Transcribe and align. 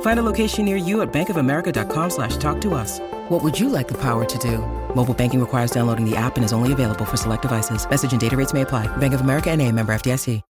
Find 0.00 0.18
a 0.18 0.24
location 0.24 0.64
near 0.64 0.76
you 0.76 1.02
at 1.02 1.12
bankofamerica.com 1.12 2.10
slash 2.10 2.36
talk 2.38 2.60
to 2.62 2.74
us. 2.74 2.98
What 3.28 3.44
would 3.44 3.56
you 3.56 3.68
like 3.68 3.86
the 3.86 3.96
power 3.98 4.24
to 4.24 4.38
do? 4.38 4.58
Mobile 4.96 5.14
banking 5.14 5.38
requires 5.38 5.70
downloading 5.70 6.04
the 6.04 6.16
app 6.16 6.36
and 6.36 6.44
is 6.44 6.52
only 6.52 6.72
available 6.72 7.04
for 7.04 7.16
select 7.16 7.42
devices. 7.42 7.88
Message 7.88 8.10
and 8.10 8.20
data 8.20 8.36
rates 8.36 8.52
may 8.52 8.62
apply. 8.62 8.88
Bank 8.96 9.14
of 9.14 9.20
America 9.20 9.50
and 9.50 9.62
a 9.62 9.70
member 9.70 9.94
FDIC. 9.94 10.42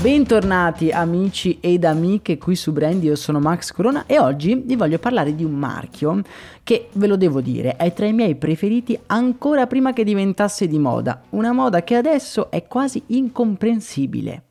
Bentornati 0.00 0.90
amici 0.90 1.58
ed 1.60 1.84
amiche 1.84 2.38
qui 2.38 2.56
su 2.56 2.72
Brand, 2.72 3.04
io 3.04 3.14
sono 3.16 3.38
Max 3.38 3.70
Corona 3.70 4.06
e 4.06 4.18
oggi 4.18 4.54
vi 4.54 4.74
voglio 4.74 4.98
parlare 4.98 5.34
di 5.34 5.44
un 5.44 5.52
marchio 5.52 6.22
che, 6.62 6.88
ve 6.94 7.06
lo 7.06 7.16
devo 7.16 7.42
dire, 7.42 7.76
è 7.76 7.92
tra 7.92 8.06
i 8.06 8.14
miei 8.14 8.34
preferiti 8.36 8.98
ancora 9.08 9.66
prima 9.66 9.92
che 9.92 10.02
diventasse 10.02 10.66
di 10.66 10.78
moda, 10.78 11.20
una 11.30 11.52
moda 11.52 11.84
che 11.84 11.96
adesso 11.96 12.50
è 12.50 12.66
quasi 12.66 13.02
incomprensibile. 13.08 14.44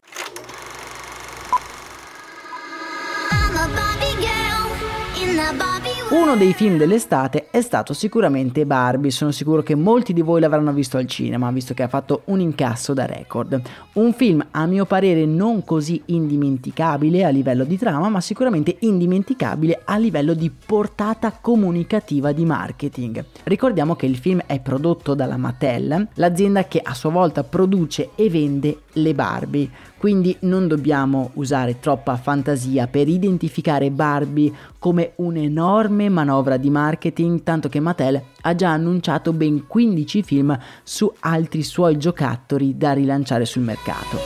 Uno 6.11 6.35
dei 6.35 6.53
film 6.53 6.75
dell'estate 6.77 7.49
è 7.51 7.61
stato 7.61 7.93
sicuramente 7.93 8.65
Barbie, 8.65 9.11
sono 9.11 9.29
sicuro 9.29 9.61
che 9.61 9.75
molti 9.75 10.11
di 10.11 10.23
voi 10.23 10.39
l'avranno 10.39 10.73
visto 10.73 10.97
al 10.97 11.05
cinema, 11.05 11.51
visto 11.51 11.75
che 11.75 11.83
ha 11.83 11.87
fatto 11.87 12.23
un 12.25 12.39
incasso 12.39 12.95
da 12.95 13.05
record. 13.05 13.61
Un 13.93 14.11
film 14.13 14.43
a 14.49 14.65
mio 14.65 14.85
parere 14.85 15.27
non 15.27 15.63
così 15.63 16.01
indimenticabile 16.05 17.25
a 17.25 17.29
livello 17.29 17.63
di 17.63 17.77
trama, 17.77 18.09
ma 18.09 18.21
sicuramente 18.21 18.77
indimenticabile 18.79 19.83
a 19.85 19.99
livello 19.99 20.33
di 20.33 20.49
portata 20.49 21.31
comunicativa 21.39 22.31
di 22.31 22.43
marketing. 22.43 23.23
Ricordiamo 23.43 23.95
che 23.95 24.07
il 24.07 24.17
film 24.17 24.41
è 24.47 24.59
prodotto 24.61 25.13
dalla 25.13 25.37
Mattel, 25.37 26.07
l'azienda 26.15 26.63
che 26.63 26.81
a 26.83 26.95
sua 26.95 27.11
volta 27.11 27.43
produce 27.43 28.09
e 28.15 28.31
vende 28.31 28.79
le 28.93 29.13
Barbie. 29.13 29.69
Quindi 29.97 30.35
non 30.41 30.67
dobbiamo 30.67 31.31
usare 31.35 31.79
troppa 31.79 32.15
fantasia 32.17 32.87
per 32.87 33.07
identificare 33.07 33.91
Barbie 33.91 34.51
come 34.77 35.11
un'enorme 35.15 36.09
manovra 36.09 36.57
di 36.57 36.69
marketing, 36.69 37.43
tanto 37.43 37.69
che 37.69 37.79
Mattel 37.79 38.21
ha 38.41 38.55
già 38.55 38.71
annunciato 38.71 39.33
ben 39.33 39.67
15 39.67 40.23
film 40.23 40.57
su 40.83 41.11
altri 41.19 41.63
suoi 41.63 41.97
giocattoli 41.97 42.77
da 42.77 42.93
rilanciare 42.93 43.45
sul 43.45 43.63
mercato. 43.63 44.17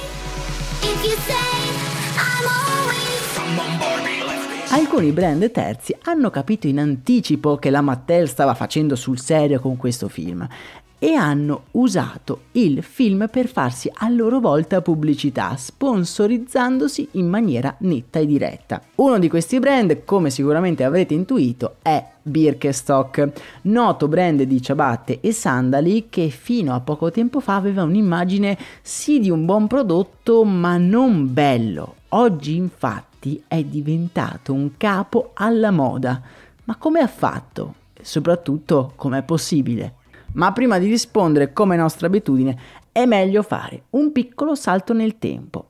Alcuni 4.70 5.12
brand 5.12 5.52
terzi 5.52 5.96
hanno 6.04 6.32
capito 6.32 6.66
in 6.66 6.80
anticipo 6.80 7.58
che 7.58 7.70
la 7.70 7.82
Mattel 7.82 8.28
stava 8.28 8.56
facendo 8.56 8.96
sul 8.96 9.20
serio 9.20 9.60
con 9.60 9.78
questo 9.78 10.08
film 10.08 10.48
e 11.04 11.16
hanno 11.16 11.64
usato 11.72 12.44
il 12.54 12.82
film 12.82 13.28
per 13.30 13.50
farsi 13.50 13.92
a 13.94 14.08
loro 14.08 14.40
volta 14.40 14.82
pubblicità, 14.82 15.54
sponsorizzandosi 15.58 17.10
in 17.12 17.28
maniera 17.28 17.76
netta 17.80 18.20
e 18.20 18.26
diretta. 18.26 18.82
Uno 18.96 19.20
di 19.20 19.28
questi 19.28 19.60
brand, 19.60 20.06
come 20.06 20.30
sicuramente 20.30 20.86
avrete 20.86 21.14
intuito, 21.14 21.76
è 21.82 22.02
Birkenstock, 22.22 23.32
noto 23.64 24.08
brand 24.08 24.44
di 24.44 24.62
ciabatte 24.62 25.20
e 25.20 25.34
sandali 25.34 26.06
che 26.08 26.30
fino 26.30 26.74
a 26.74 26.80
poco 26.80 27.12
tempo 27.12 27.42
fa 27.42 27.58
aveva 27.58 27.84
un'immagine 27.84 28.58
sì 28.82 29.20
di 29.20 29.30
un 29.30 29.44
buon 29.44 29.68
prodotto, 29.68 30.46
ma 30.46 30.78
non 30.78 31.34
bello. 31.34 31.96
Oggi 32.10 32.56
infatti 32.56 33.44
è 33.46 33.62
diventato 33.62 34.54
un 34.54 34.78
capo 34.78 35.32
alla 35.34 35.72
moda. 35.72 36.22
Ma 36.64 36.78
come 36.78 37.02
ha 37.02 37.08
fatto? 37.08 37.74
Soprattutto 38.02 38.94
com'è 38.96 39.22
possibile? 39.24 39.96
Ma 40.34 40.52
prima 40.52 40.80
di 40.80 40.88
rispondere 40.88 41.54
come 41.54 41.76
nostra 41.76 42.08
abitudine 42.08 42.58
è 42.92 43.06
meglio 43.06 43.44
fare 43.44 43.84
un 43.92 44.12
piccolo 44.12 44.56
salto 44.56 44.94
nel 44.94 45.18
tempo. 45.18 45.70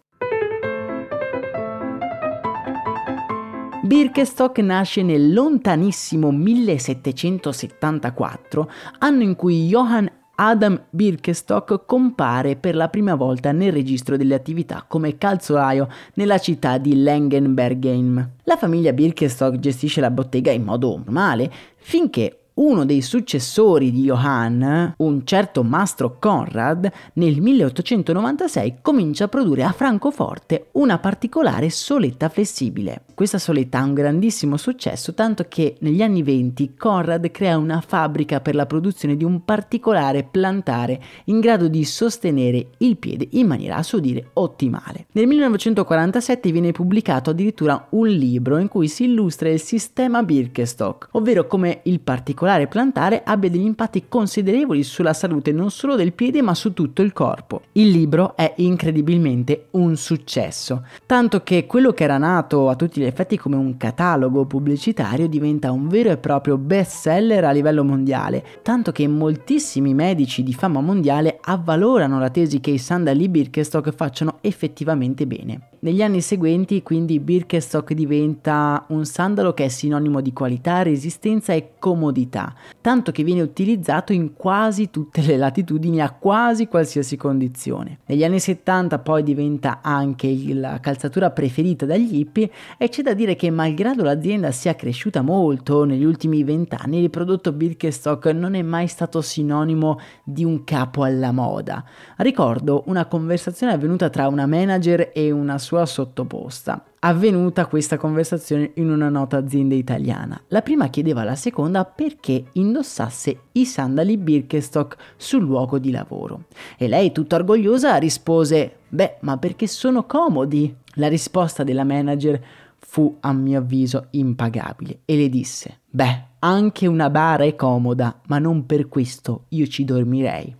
Birkenstock 3.84 4.58
nasce 4.60 5.04
nel 5.04 5.34
lontanissimo 5.34 6.32
1774, 6.32 8.72
anno 9.00 9.24
in 9.24 9.36
cui 9.36 9.68
Johann 9.68 10.08
Adam 10.36 10.86
Birkenstock 10.90 11.86
compare 11.86 12.56
per 12.56 12.76
la 12.76 12.90
prima 12.90 13.16
volta 13.16 13.52
nel 13.52 13.72
registro 13.72 14.18
delle 14.18 14.34
attività 14.34 14.84
come 14.88 15.18
calzolaio 15.18 15.88
nella 16.16 16.40
città 16.40 16.78
di 16.78 17.04
Langenbergheim. 17.04 18.32
La 18.44 18.56
famiglia 18.56 18.94
Birkenstock 18.94 19.60
gestisce 19.60 20.02
la 20.02 20.10
bottega 20.10 20.52
in 20.52 20.64
modo 20.64 20.96
normale 20.96 21.52
finché 21.76 22.43
uno 22.56 22.86
dei 22.86 23.02
successori 23.02 23.92
di 23.92 24.04
Johann, 24.04 24.64
un 24.98 25.26
certo 25.26 25.64
Mastro 25.64 26.18
Conrad, 26.20 26.92
nel 27.14 27.42
1896 27.42 28.76
comincia 28.82 29.24
a 29.24 29.28
produrre 29.28 29.64
a 29.64 29.72
Francoforte 29.72 30.68
una 30.74 31.00
particolare 31.00 31.70
soletta 31.72 32.30
flessibile. 32.30 33.06
Questa 33.16 33.40
soletta 33.40 33.80
ha 33.80 33.84
un 33.84 33.94
grandissimo 33.94 34.58
successo, 34.58 35.14
tanto 35.14 35.46
che 35.48 35.78
negli 35.80 36.02
anni 36.02 36.22
20 36.22 36.76
Conrad 36.78 37.32
crea 37.32 37.58
una 37.58 37.82
fabbrica 37.82 38.40
per 38.40 38.54
la 38.54 38.66
produzione 38.66 39.16
di 39.16 39.24
un 39.24 39.44
particolare 39.44 40.24
plantare 40.24 41.02
in 41.26 41.40
grado 41.40 41.68
di 41.68 41.84
sostenere 41.86 42.68
il 42.78 42.98
piede 42.98 43.28
in 43.32 43.48
maniera 43.48 43.78
a 43.78 43.84
suo 43.84 44.00
dire 44.00 44.30
ottimale. 44.34 45.06
Nel 45.14 45.28
1947 45.28 46.52
viene 46.52 46.72
pubblicato 46.72 47.32
addirittura 47.32 47.88
un 47.92 48.08
libro 48.08 48.58
in 48.58 48.68
cui 48.68 48.88
si 48.88 49.06
illustra 49.06 49.50
il 49.50 49.60
sistema 49.60 50.22
Birkenstock, 50.22 51.10
ovvero 51.12 51.48
come 51.48 51.82
il 51.84 52.00
particolare 52.00 52.42
particolare 52.44 52.68
plantare 52.68 53.22
abbia 53.24 53.50
degli 53.50 53.66
impatti 53.66 54.06
considerevoli 54.10 54.84
sulla 54.84 55.14
salute 55.14 55.54
non 55.54 55.72
solo 55.72 55.96
del 55.96 56.12
piede 56.12 56.42
ma 56.42 56.54
su 56.54 56.74
tutto 56.74 57.02
il 57.02 57.14
corpo. 57.14 57.62
Il 57.74 57.90
libro 57.90 58.36
è 58.36 58.54
incredibilmente 58.58 59.68
un 59.72 59.96
successo, 59.96 60.86
tanto 61.06 61.42
che 61.44 61.66
quello 61.66 61.94
che 61.94 62.04
era 62.04 62.18
nato 62.18 62.70
a 62.70 62.76
tutti 62.76 63.00
gli 63.00 63.06
effetti 63.06 63.38
come 63.38 63.56
un 63.56 63.78
catalogo 63.78 64.46
pubblicitario 64.46 65.28
diventa 65.28 65.72
un 65.72 65.88
vero 65.88 66.10
e 66.12 66.18
proprio 66.18 66.58
best 66.58 67.02
seller 67.02 67.46
a 67.46 67.52
livello 67.52 67.84
mondiale, 67.84 68.44
tanto 68.62 68.92
che 68.92 69.08
moltissimi 69.08 69.94
medici 69.94 70.44
di 70.44 70.54
fama 70.54 70.82
mondiale 70.82 71.40
avvalorano 71.42 72.20
la 72.20 72.30
tesi 72.30 72.60
che 72.60 72.72
i 72.72 72.78
sandali 72.78 73.30
Birkenstock 73.30 73.92
facciano 73.94 74.38
effettivamente 74.42 75.26
bene. 75.26 75.70
Negli 75.80 76.02
anni 76.02 76.22
seguenti 76.22 76.82
quindi 76.82 77.20
Birkenstock 77.20 77.94
diventa 77.94 78.86
un 78.90 79.06
sandalo 79.06 79.54
che 79.54 79.66
è 79.66 79.68
sinonimo 79.68 80.22
di 80.22 80.32
qualità, 80.32 80.82
resistenza 80.82 81.52
e 81.52 81.74
comodità, 81.78 82.33
tanto 82.82 83.12
che 83.12 83.24
viene 83.24 83.42
utilizzato 83.42 84.14
in 84.14 84.34
quasi 84.34 84.90
tutte 84.90 85.22
le 85.22 85.38
latitudini 85.38 86.02
a 86.02 86.12
quasi 86.12 86.68
qualsiasi 86.68 87.18
condizione. 87.18 88.00
Negli 88.06 88.24
anni 88.24 88.40
70 88.40 89.00
poi 89.00 89.24
diventa 89.24 89.80
anche 89.82 90.34
la 90.54 90.80
calzatura 90.80 91.32
preferita 91.32 91.86
dagli 91.86 92.18
hippie 92.18 92.50
e 92.78 92.90
c'è 92.90 93.02
da 93.02 93.14
dire 93.14 93.36
che 93.36 93.50
malgrado 93.52 94.04
l'azienda 94.04 94.52
sia 94.52 94.76
cresciuta 94.76 95.22
molto 95.22 95.84
negli 95.84 96.04
ultimi 96.04 96.44
vent'anni, 96.44 97.02
il 97.02 97.10
prodotto 97.10 97.52
Birkenstock 97.52 98.26
non 98.28 98.56
è 98.56 98.62
mai 98.62 98.88
stato 98.88 99.22
sinonimo 99.22 100.00
di 100.24 100.44
un 100.44 100.64
capo 100.64 101.04
alla 101.04 101.32
moda. 101.32 101.84
Ricordo 102.18 102.84
una 102.88 103.06
conversazione 103.06 103.74
avvenuta 103.74 104.10
tra 104.10 104.28
una 104.28 104.46
manager 104.46 105.12
e 105.14 105.32
una 105.32 105.58
sua 105.58 105.86
sottoposta. 105.86 106.84
Avvenuta 107.06 107.66
questa 107.66 107.98
conversazione 107.98 108.72
in 108.76 108.90
una 108.90 109.10
nota 109.10 109.36
azienda 109.36 109.76
italiana. 109.76 110.42
La 110.48 110.62
prima 110.62 110.88
chiedeva 110.88 111.20
alla 111.20 111.36
seconda 111.36 111.84
perché 111.84 112.46
indossasse 112.54 113.40
i 113.52 113.66
sandali 113.66 114.18
Birkenstock 114.18 114.96
sul 115.18 115.42
luogo 115.42 115.80
di 115.80 115.92
lavoro. 115.92 116.46
E 116.78 116.88
lei, 116.88 117.12
tutta 117.12 117.36
orgogliosa, 117.36 117.98
rispose: 117.98 118.78
Beh, 118.88 119.18
ma 119.20 119.36
perché 119.36 119.68
sono 119.68 120.06
comodi? 120.06 120.74
La 120.94 121.10
risposta 121.10 121.66
della 121.66 121.84
manager 121.84 122.42
fu, 122.80 123.18
a 123.20 123.34
mio 123.34 123.60
avviso, 123.60 124.08
impagabile 124.12 125.00
e 125.04 125.18
le 125.18 125.28
disse: 125.28 125.80
Beh, 125.90 126.24
anche 126.40 126.88
una 126.88 127.10
bara 127.10 127.44
è 127.44 127.54
comoda, 127.56 128.22
ma 128.28 128.40
non 128.40 128.66
per 128.66 128.88
questo 128.88 129.44
io 129.50 129.68
ci 129.68 129.84
dormirei. 129.84 130.56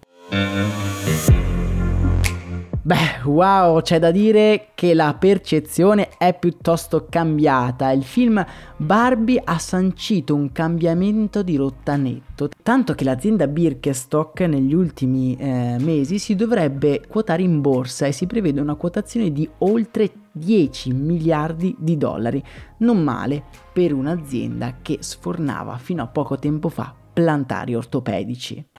Beh, 2.86 3.22
wow, 3.24 3.82
c'è 3.82 3.98
da 3.98 4.12
dire 4.12 4.72
che 4.76 4.94
la 4.94 5.16
percezione 5.18 6.10
è 6.18 6.38
piuttosto 6.38 7.08
cambiata. 7.10 7.92
Il 7.92 8.04
film 8.04 8.46
Barbie 8.76 9.42
ha 9.42 9.58
sancito 9.58 10.36
un 10.36 10.52
cambiamento 10.52 11.44
di 11.44 11.56
rotta 11.56 11.96
netto, 11.96 12.50
tanto 12.62 12.94
che 12.94 13.06
l'azienda 13.06 13.48
Birkenstock 13.48 14.42
negli 14.42 14.74
ultimi 14.74 15.34
eh, 15.38 15.78
mesi 15.80 16.20
si 16.20 16.36
dovrebbe 16.36 17.06
quotare 17.08 17.42
in 17.42 17.62
borsa 17.62 18.06
e 18.06 18.12
si 18.12 18.28
prevede 18.28 18.60
una 18.60 18.76
quotazione 18.76 19.32
di 19.32 19.50
oltre 19.60 20.12
10 20.34 20.92
miliardi 20.92 21.74
di 21.80 21.96
dollari. 21.96 22.44
Non 22.80 23.02
male 23.02 23.44
per 23.72 23.94
un'azienda 23.94 24.80
che 24.82 24.98
sfornava 25.00 25.78
fino 25.78 26.04
a 26.04 26.08
poco 26.08 26.38
tempo 26.38 26.68
fa 26.68 26.94
plantari 27.14 27.76
ortopedici. 27.76 28.72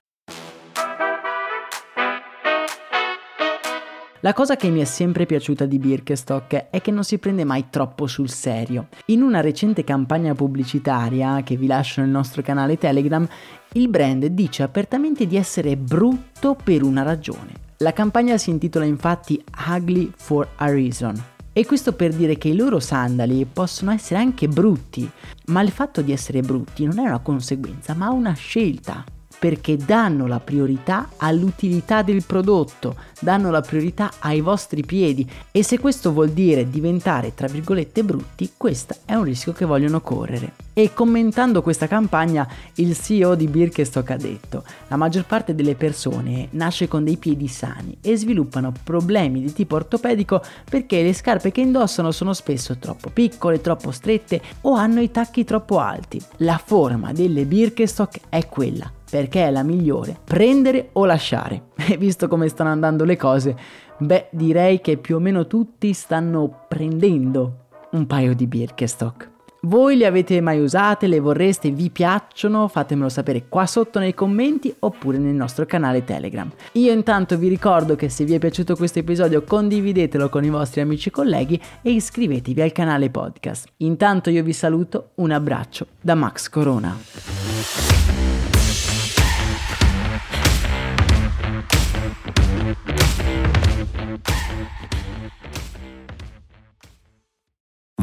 La 4.25 4.33
cosa 4.33 4.55
che 4.55 4.69
mi 4.69 4.79
è 4.79 4.85
sempre 4.85 5.27
piaciuta 5.27 5.67
di 5.67 5.77
Birkenstock 5.77 6.69
è 6.71 6.81
che 6.81 6.89
non 6.89 7.03
si 7.03 7.19
prende 7.19 7.43
mai 7.43 7.65
troppo 7.69 8.07
sul 8.07 8.27
serio. 8.27 8.87
In 9.05 9.21
una 9.21 9.39
recente 9.39 9.83
campagna 9.83 10.33
pubblicitaria 10.33 11.43
che 11.43 11.55
vi 11.55 11.67
lascio 11.67 12.01
nel 12.01 12.09
nostro 12.09 12.41
canale 12.41 12.79
Telegram, 12.79 13.27
il 13.73 13.87
brand 13.87 14.25
dice 14.25 14.63
apertamente 14.63 15.27
di 15.27 15.37
essere 15.37 15.77
brutto 15.77 16.55
per 16.55 16.81
una 16.81 17.03
ragione. 17.03 17.51
La 17.77 17.93
campagna 17.93 18.35
si 18.39 18.49
intitola 18.49 18.85
infatti 18.85 19.39
Ugly 19.67 20.13
for 20.15 20.47
a 20.55 20.71
Reason. 20.71 21.23
E 21.53 21.63
questo 21.67 21.93
per 21.93 22.11
dire 22.11 22.35
che 22.39 22.47
i 22.47 22.55
loro 22.55 22.79
sandali 22.79 23.45
possono 23.45 23.91
essere 23.91 24.19
anche 24.19 24.47
brutti, 24.47 25.07
ma 25.49 25.61
il 25.61 25.69
fatto 25.69 26.01
di 26.01 26.11
essere 26.11 26.41
brutti 26.41 26.83
non 26.83 26.97
è 26.97 27.03
una 27.03 27.19
conseguenza, 27.19 27.93
ma 27.93 28.09
una 28.09 28.33
scelta 28.33 29.03
perché 29.37 29.77
danno 29.77 30.27
la 30.27 30.39
priorità 30.39 31.09
all'utilità 31.17 32.01
del 32.01 32.23
prodotto, 32.25 32.95
danno 33.19 33.51
la 33.51 33.61
priorità 33.61 34.11
ai 34.19 34.41
vostri 34.41 34.83
piedi 34.83 35.29
e 35.51 35.63
se 35.63 35.79
questo 35.79 36.11
vuol 36.11 36.29
dire 36.29 36.69
diventare 36.69 37.33
tra 37.33 37.47
virgolette 37.47 38.03
brutti, 38.03 38.51
questo 38.57 38.95
è 39.05 39.13
un 39.13 39.23
rischio 39.23 39.53
che 39.53 39.65
vogliono 39.65 40.01
correre. 40.01 40.64
E 40.77 40.91
commentando 40.93 41.61
questa 41.61 41.87
campagna, 41.87 42.45
il 42.75 42.97
CEO 42.99 43.35
di 43.35 43.47
Birkenstock 43.47 44.11
ha 44.11 44.17
detto: 44.17 44.65
La 44.89 44.97
maggior 44.97 45.25
parte 45.25 45.55
delle 45.55 45.75
persone 45.75 46.49
nasce 46.51 46.89
con 46.89 47.05
dei 47.05 47.15
piedi 47.15 47.47
sani 47.47 47.97
e 48.01 48.17
sviluppano 48.17 48.73
problemi 48.83 49.39
di 49.39 49.53
tipo 49.53 49.77
ortopedico 49.77 50.41
perché 50.69 51.01
le 51.01 51.13
scarpe 51.13 51.51
che 51.51 51.61
indossano 51.61 52.11
sono 52.11 52.33
spesso 52.33 52.77
troppo 52.77 53.09
piccole, 53.09 53.61
troppo 53.61 53.91
strette 53.91 54.41
o 54.63 54.73
hanno 54.73 54.99
i 54.99 55.11
tacchi 55.11 55.45
troppo 55.45 55.79
alti. 55.79 56.21
La 56.39 56.61
forma 56.61 57.13
delle 57.13 57.45
Birkenstock 57.45 58.19
è 58.27 58.45
quella 58.49 58.91
perché 59.09 59.45
è 59.45 59.51
la 59.51 59.63
migliore, 59.63 60.19
prendere 60.25 60.89
o 60.91 61.05
lasciare. 61.05 61.67
E 61.87 61.95
visto 61.95 62.27
come 62.27 62.49
stanno 62.49 62.71
andando 62.71 63.05
le 63.05 63.15
cose, 63.15 63.55
beh, 63.99 64.27
direi 64.31 64.81
che 64.81 64.97
più 64.97 65.15
o 65.15 65.19
meno 65.19 65.47
tutti 65.47 65.93
stanno 65.93 66.65
prendendo 66.67 67.67
un 67.91 68.05
paio 68.07 68.35
di 68.35 68.45
Birkenstock. 68.45 69.34
Voi 69.65 69.95
le 69.95 70.05
avete 70.05 70.41
mai 70.41 70.59
usate, 70.59 71.07
le 71.07 71.19
vorreste, 71.19 71.71
vi 71.71 71.89
piacciono? 71.89 72.67
Fatemelo 72.67 73.09
sapere 73.09 73.45
qua 73.49 73.65
sotto 73.65 73.97
nei 73.97 74.13
commenti 74.13 74.73
oppure 74.79 75.17
nel 75.17 75.33
nostro 75.33 75.65
canale 75.65 76.03
Telegram. 76.03 76.47
Io 76.73 76.91
intanto 76.91 77.35
vi 77.35 77.47
ricordo 77.47 77.95
che 77.95 78.09
se 78.09 78.25
vi 78.25 78.35
è 78.35 78.39
piaciuto 78.39 78.75
questo 78.75 78.99
episodio 78.99 79.41
condividetelo 79.41 80.29
con 80.29 80.43
i 80.43 80.49
vostri 80.49 80.81
amici 80.81 81.09
e 81.09 81.11
colleghi 81.11 81.59
e 81.81 81.91
iscrivetevi 81.93 82.61
al 82.61 82.71
canale 82.71 83.09
podcast. 83.09 83.67
Intanto 83.77 84.29
io 84.29 84.43
vi 84.43 84.53
saluto, 84.53 85.09
un 85.15 85.31
abbraccio 85.31 85.87
da 85.99 86.13
Max 86.13 86.47
Corona. 86.49 88.34